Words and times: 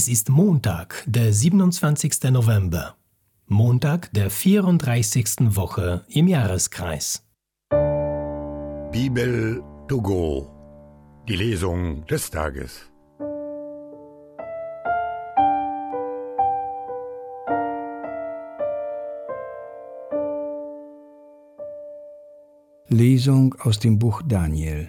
Es 0.00 0.08
ist 0.08 0.30
Montag, 0.30 1.04
der 1.06 1.30
27. 1.30 2.30
November. 2.30 2.96
Montag 3.48 4.10
der 4.14 4.30
34. 4.30 5.54
Woche 5.54 6.06
im 6.08 6.26
Jahreskreis. 6.26 7.22
Bibel 8.90 9.62
to 9.88 10.00
go. 10.00 10.50
Die 11.28 11.36
Lesung 11.36 12.06
des 12.06 12.30
Tages. 12.30 12.90
Lesung 22.88 23.54
aus 23.60 23.78
dem 23.78 23.98
Buch 23.98 24.22
Daniel. 24.26 24.88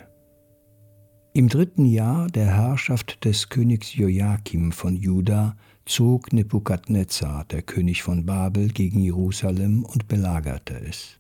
Im 1.34 1.48
dritten 1.48 1.86
Jahr 1.86 2.28
der 2.28 2.58
Herrschaft 2.58 3.24
des 3.24 3.48
Königs 3.48 3.96
Joachim 3.96 4.74
von 4.74 4.98
Juda 4.98 5.56
zog 5.86 6.34
Nebukadnezar, 6.34 7.46
der 7.46 7.62
König 7.62 8.04
von 8.04 8.26
Babel, 8.26 8.68
gegen 8.68 9.00
Jerusalem 9.00 9.86
und 9.86 10.10
belagerte 10.10 10.74
es. 10.86 11.20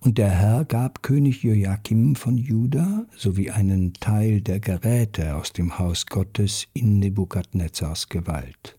Und 0.00 0.18
der 0.18 0.28
Herr 0.28 0.66
gab 0.66 1.02
König 1.02 1.42
Joachim 1.42 2.14
von 2.14 2.36
Juda 2.36 3.06
sowie 3.16 3.50
einen 3.50 3.94
Teil 3.94 4.42
der 4.42 4.60
Geräte 4.60 5.34
aus 5.34 5.54
dem 5.54 5.78
Haus 5.78 6.04
Gottes 6.04 6.68
in 6.74 6.98
Nebukadnezars 6.98 8.10
Gewalt. 8.10 8.78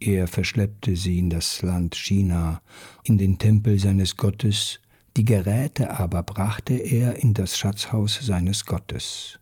Er 0.00 0.28
verschleppte 0.28 0.96
sie 0.96 1.18
in 1.18 1.30
das 1.30 1.62
Land 1.62 1.94
China, 1.94 2.60
in 3.04 3.16
den 3.16 3.38
Tempel 3.38 3.78
seines 3.78 4.18
Gottes, 4.18 4.80
die 5.16 5.24
Geräte 5.24 5.98
aber 5.98 6.22
brachte 6.22 6.74
er 6.74 7.16
in 7.16 7.32
das 7.32 7.56
Schatzhaus 7.56 8.18
seines 8.20 8.66
Gottes. 8.66 9.38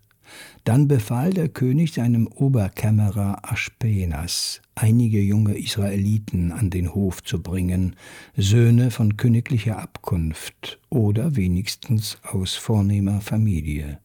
Dann 0.64 0.88
befahl 0.88 1.32
der 1.32 1.48
König 1.48 1.94
seinem 1.94 2.26
Oberkämmerer 2.26 3.50
Aspenas, 3.50 4.60
einige 4.74 5.20
junge 5.20 5.58
Israeliten 5.58 6.52
an 6.52 6.70
den 6.70 6.94
Hof 6.94 7.22
zu 7.22 7.42
bringen, 7.42 7.96
Söhne 8.36 8.90
von 8.90 9.16
königlicher 9.16 9.78
Abkunft 9.78 10.78
oder 10.90 11.36
wenigstens 11.36 12.18
aus 12.22 12.54
vornehmer 12.54 13.20
Familie. 13.20 13.98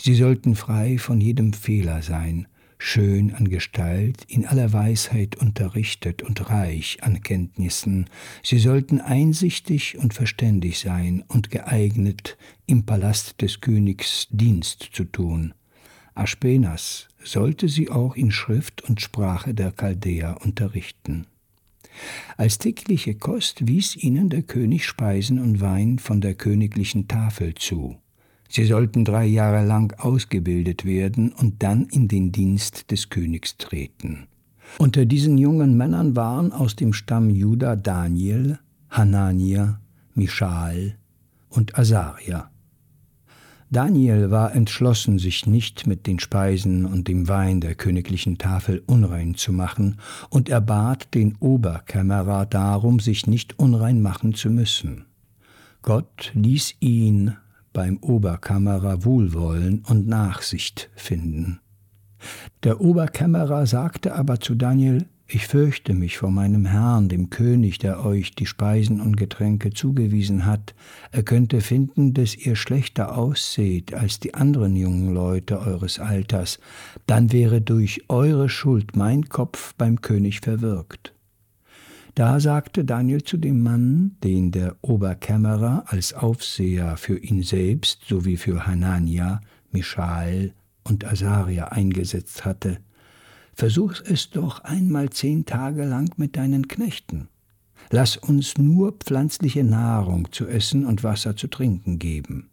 Sie 0.00 0.14
sollten 0.14 0.56
frei 0.56 0.98
von 0.98 1.20
jedem 1.20 1.52
Fehler 1.52 2.02
sein, 2.02 2.46
schön 2.78 3.34
an 3.34 3.48
Gestalt, 3.48 4.24
in 4.26 4.46
aller 4.46 4.72
Weisheit 4.72 5.36
unterrichtet 5.36 6.22
und 6.22 6.50
reich 6.50 6.98
an 7.02 7.22
Kenntnissen. 7.22 8.08
Sie 8.42 8.58
sollten 8.58 9.00
einsichtig 9.00 9.98
und 9.98 10.14
verständig 10.14 10.78
sein 10.78 11.22
und 11.28 11.50
geeignet, 11.50 12.36
im 12.66 12.86
Palast 12.86 13.40
des 13.42 13.60
Königs 13.60 14.28
Dienst 14.30 14.88
zu 14.92 15.04
tun. 15.04 15.54
Aspenas 16.14 17.08
sollte 17.22 17.68
sie 17.68 17.90
auch 17.90 18.16
in 18.16 18.30
Schrift 18.30 18.82
und 18.82 19.00
Sprache 19.00 19.54
der 19.54 19.72
Chaldäer 19.72 20.38
unterrichten. 20.42 21.26
Als 22.36 22.58
tägliche 22.58 23.14
Kost 23.14 23.66
wies 23.66 23.96
ihnen 23.96 24.30
der 24.30 24.42
König 24.42 24.86
Speisen 24.86 25.38
und 25.38 25.60
Wein 25.60 25.98
von 25.98 26.20
der 26.20 26.34
königlichen 26.34 27.08
Tafel 27.08 27.54
zu. 27.54 27.96
Sie 28.48 28.64
sollten 28.64 29.04
drei 29.04 29.26
Jahre 29.26 29.64
lang 29.64 29.94
ausgebildet 29.98 30.84
werden 30.84 31.32
und 31.32 31.62
dann 31.62 31.86
in 31.86 32.08
den 32.08 32.32
Dienst 32.32 32.90
des 32.90 33.08
Königs 33.08 33.56
treten. 33.58 34.26
Unter 34.78 35.04
diesen 35.04 35.38
jungen 35.38 35.76
Männern 35.76 36.16
waren 36.16 36.52
aus 36.52 36.76
dem 36.76 36.92
Stamm 36.92 37.30
Juda 37.30 37.76
Daniel, 37.76 38.58
Hanania, 38.88 39.80
Mischael 40.14 40.96
und 41.48 41.78
Asaria. 41.78 42.49
Daniel 43.72 44.32
war 44.32 44.52
entschlossen, 44.52 45.20
sich 45.20 45.46
nicht 45.46 45.86
mit 45.86 46.08
den 46.08 46.18
Speisen 46.18 46.84
und 46.84 47.06
dem 47.06 47.28
Wein 47.28 47.60
der 47.60 47.76
königlichen 47.76 48.36
Tafel 48.36 48.82
unrein 48.86 49.36
zu 49.36 49.52
machen, 49.52 50.00
und 50.28 50.48
er 50.48 50.60
bat 50.60 51.14
den 51.14 51.36
Oberkämmerer 51.36 52.46
darum, 52.46 52.98
sich 52.98 53.28
nicht 53.28 53.60
unrein 53.60 54.02
machen 54.02 54.34
zu 54.34 54.50
müssen. 54.50 55.06
Gott 55.82 56.32
ließ 56.34 56.74
ihn 56.80 57.36
beim 57.72 57.98
Oberkämmerer 57.98 59.04
Wohlwollen 59.04 59.84
und 59.88 60.08
Nachsicht 60.08 60.90
finden. 60.96 61.60
Der 62.64 62.80
Oberkämmerer 62.80 63.66
sagte 63.66 64.16
aber 64.16 64.40
zu 64.40 64.56
Daniel, 64.56 65.06
ich 65.32 65.46
fürchte 65.46 65.94
mich 65.94 66.18
vor 66.18 66.32
meinem 66.32 66.66
Herrn, 66.66 67.08
dem 67.08 67.30
König, 67.30 67.78
der 67.78 68.04
euch 68.04 68.34
die 68.34 68.46
Speisen 68.46 69.00
und 69.00 69.16
Getränke 69.16 69.70
zugewiesen 69.70 70.44
hat. 70.44 70.74
Er 71.12 71.22
könnte 71.22 71.60
finden, 71.60 72.14
dass 72.14 72.34
ihr 72.34 72.56
schlechter 72.56 73.16
ausseht 73.16 73.94
als 73.94 74.18
die 74.18 74.34
anderen 74.34 74.74
jungen 74.74 75.14
Leute 75.14 75.60
eures 75.60 76.00
Alters. 76.00 76.58
Dann 77.06 77.30
wäre 77.30 77.60
durch 77.60 78.02
eure 78.08 78.48
Schuld 78.48 78.96
mein 78.96 79.28
Kopf 79.28 79.74
beim 79.74 80.00
König 80.00 80.40
verwirkt. 80.40 81.14
Da 82.16 82.40
sagte 82.40 82.84
Daniel 82.84 83.22
zu 83.22 83.36
dem 83.36 83.62
Mann, 83.62 84.16
den 84.24 84.50
der 84.50 84.76
Oberkämmerer 84.82 85.84
als 85.86 86.12
Aufseher 86.12 86.96
für 86.96 87.18
ihn 87.18 87.44
selbst 87.44 88.02
sowie 88.08 88.36
für 88.36 88.66
Hanania, 88.66 89.40
Mischael 89.70 90.54
und 90.82 91.04
Asaria 91.04 91.68
eingesetzt 91.68 92.44
hatte, 92.44 92.78
Versuch 93.60 94.00
es 94.06 94.30
doch 94.30 94.64
einmal 94.64 95.10
zehn 95.10 95.44
Tage 95.44 95.84
lang 95.84 96.14
mit 96.16 96.38
deinen 96.38 96.66
Knechten. 96.66 97.28
Lass 97.90 98.16
uns 98.16 98.56
nur 98.56 98.92
pflanzliche 98.92 99.64
Nahrung 99.64 100.32
zu 100.32 100.46
essen 100.46 100.86
und 100.86 101.04
Wasser 101.04 101.36
zu 101.36 101.46
trinken 101.46 101.98
geben. 101.98 102.48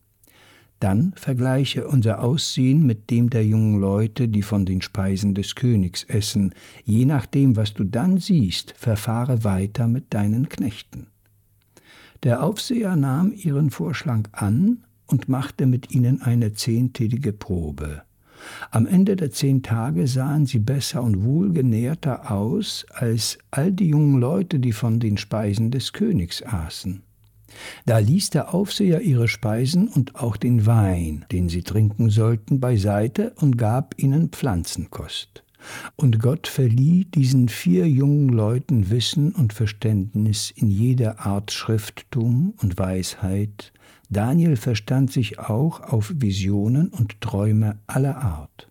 Dann 0.81 1.13
vergleiche 1.15 1.87
unser 1.87 2.21
Aussehen 2.21 2.85
mit 2.85 3.09
dem 3.09 3.29
der 3.29 3.45
jungen 3.45 3.79
Leute, 3.79 4.27
die 4.27 4.41
von 4.41 4.65
den 4.65 4.81
Speisen 4.81 5.33
des 5.33 5.55
Königs 5.55 6.03
essen. 6.03 6.53
Je 6.83 7.05
nachdem, 7.05 7.55
was 7.55 7.73
du 7.73 7.85
dann 7.85 8.17
siehst, 8.17 8.73
verfahre 8.75 9.45
weiter 9.45 9.87
mit 9.87 10.13
deinen 10.13 10.49
Knechten. 10.49 11.07
Der 12.23 12.43
Aufseher 12.43 12.97
nahm 12.97 13.31
ihren 13.31 13.69
Vorschlag 13.69 14.23
an 14.33 14.83
und 15.05 15.29
machte 15.29 15.67
mit 15.67 15.89
ihnen 15.89 16.21
eine 16.21 16.51
zehntägige 16.51 17.31
Probe. 17.31 18.01
Am 18.71 18.85
Ende 18.85 19.15
der 19.15 19.31
zehn 19.31 19.63
Tage 19.63 20.07
sahen 20.07 20.45
sie 20.45 20.59
besser 20.59 21.03
und 21.03 21.23
wohlgenährter 21.23 22.31
aus 22.31 22.85
als 22.93 23.37
all 23.51 23.71
die 23.71 23.89
jungen 23.89 24.19
Leute, 24.19 24.59
die 24.59 24.73
von 24.73 24.99
den 24.99 25.17
Speisen 25.17 25.71
des 25.71 25.93
Königs 25.93 26.43
aßen. 26.43 27.01
Da 27.85 27.97
ließ 27.97 28.29
der 28.31 28.53
Aufseher 28.53 29.01
ihre 29.01 29.27
Speisen 29.27 29.87
und 29.87 30.15
auch 30.15 30.37
den 30.37 30.65
Wein, 30.65 31.25
den 31.31 31.49
sie 31.49 31.63
trinken 31.63 32.09
sollten, 32.09 32.59
beiseite 32.59 33.33
und 33.37 33.57
gab 33.57 33.95
ihnen 33.97 34.29
Pflanzenkost. 34.29 35.43
Und 35.95 36.19
Gott 36.19 36.47
verlieh 36.47 37.05
diesen 37.05 37.49
vier 37.49 37.87
jungen 37.87 38.29
Leuten 38.29 38.89
Wissen 38.89 39.31
und 39.31 39.53
Verständnis 39.53 40.51
in 40.55 40.69
jeder 40.69 41.25
Art 41.25 41.51
Schrifttum 41.51 42.53
und 42.61 42.77
Weisheit. 42.77 43.73
Daniel 44.09 44.55
verstand 44.55 45.11
sich 45.11 45.39
auch 45.39 45.81
auf 45.81 46.13
Visionen 46.15 46.89
und 46.89 47.19
Träume 47.21 47.79
aller 47.87 48.17
Art. 48.17 48.69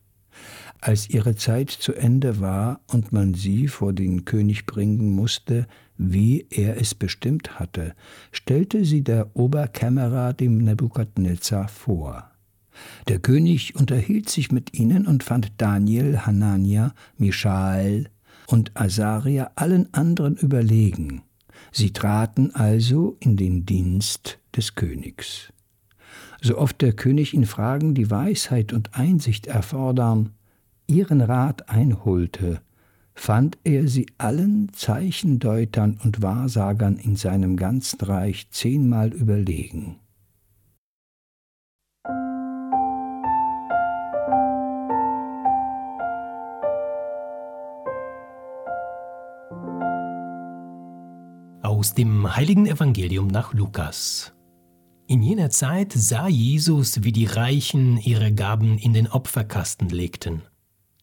Als 0.81 1.11
ihre 1.11 1.35
Zeit 1.35 1.71
zu 1.71 1.95
Ende 1.95 2.41
war 2.41 2.81
und 2.87 3.13
man 3.13 3.35
sie 3.35 3.67
vor 3.69 3.93
den 3.93 4.25
König 4.25 4.67
bringen 4.67 5.11
musste, 5.11 5.67
wie 5.99 6.47
er 6.51 6.81
es 6.81 6.95
bestimmt 6.95 7.59
hatte, 7.59 7.95
stellte 8.31 8.85
sie 8.85 9.03
der 9.03 9.35
Oberkämmerer 9.35 10.33
dem 10.35 10.59
Nebukadnezar 10.59 11.69
vor. 11.69 12.31
Der 13.09 13.19
König 13.19 13.77
unterhielt 13.77 14.29
sich 14.29 14.53
mit 14.53 14.75
ihnen 14.79 15.07
und 15.07 15.23
fand 15.23 15.53
Daniel, 15.59 16.21
Hanania, 16.27 16.95
Mischael 17.17 18.09
und 18.47 18.73
Asaria 18.75 19.51
allen 19.57 19.93
anderen 19.93 20.37
überlegen. 20.37 21.23
Sie 21.73 21.93
traten 21.93 22.55
also 22.55 23.17
in 23.21 23.37
den 23.37 23.67
Dienst 23.67 24.39
des 24.55 24.75
Königs. 24.75 25.53
So 26.41 26.59
oft 26.59 26.81
der 26.83 26.93
König 26.93 27.35
in 27.35 27.47
Fragen, 27.47 27.95
die 27.95 28.11
Weisheit 28.11 28.73
und 28.73 28.95
Einsicht 28.95 29.47
erfordern, 29.47 30.31
ihren 30.87 31.21
Rat 31.21 31.69
einholte, 31.69 32.61
fand 33.15 33.59
er 33.65 33.89
sie 33.89 34.07
allen 34.19 34.71
Zeichendeutern 34.73 35.99
und 36.05 36.23
Wahrsagern 36.23 36.97
in 36.97 37.17
seinem 37.17 37.57
ganzen 37.57 38.01
Reich 38.03 38.49
zehnmal 38.51 39.13
überlegen. 39.13 39.97
Aus 51.77 51.93
dem 51.93 52.35
heiligen 52.35 52.67
Evangelium 52.67 53.27
nach 53.27 53.53
Lukas. 53.53 54.33
In 55.09 55.23
jener 55.23 55.51
Zeit 55.51 55.93
sah 55.93 56.27
Jesus, 56.27 57.05
wie 57.05 57.13
die 57.13 57.27
Reichen 57.27 57.99
ihre 57.99 58.33
Gaben 58.33 58.79
in 58.79 58.95
den 58.95 59.09
Opferkasten 59.09 59.91
legten. 59.91 60.41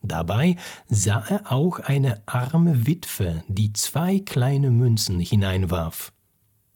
Dabei 0.01 0.55
sah 0.87 1.23
er 1.29 1.51
auch 1.51 1.77
eine 1.77 2.23
arme 2.25 2.87
Witwe, 2.87 3.43
die 3.47 3.71
zwei 3.73 4.17
kleine 4.17 4.71
Münzen 4.71 5.19
hineinwarf. 5.19 6.11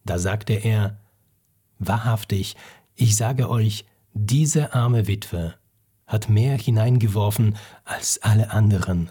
Da 0.06 0.20
sagte 0.20 0.54
er, 0.54 1.00
Wahrhaftig, 1.80 2.56
ich 2.94 3.16
sage 3.16 3.50
euch, 3.50 3.84
diese 4.14 4.76
arme 4.76 5.08
Witwe 5.08 5.56
hat 6.06 6.30
mehr 6.30 6.56
hineingeworfen 6.56 7.56
als 7.84 8.22
alle 8.22 8.52
anderen. 8.52 9.10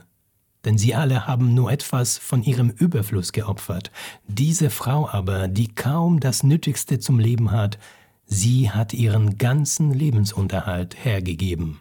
Denn 0.66 0.76
sie 0.76 0.94
alle 0.94 1.26
haben 1.26 1.54
nur 1.54 1.70
etwas 1.70 2.18
von 2.18 2.42
ihrem 2.42 2.70
Überfluss 2.70 3.32
geopfert. 3.32 3.90
Diese 4.26 4.68
Frau 4.68 5.08
aber, 5.08 5.48
die 5.48 5.74
kaum 5.74 6.20
das 6.20 6.42
Nötigste 6.42 6.98
zum 6.98 7.18
Leben 7.18 7.52
hat, 7.52 7.78
sie 8.26 8.70
hat 8.70 8.92
ihren 8.92 9.38
ganzen 9.38 9.94
Lebensunterhalt 9.94 10.96
hergegeben. 11.02 11.80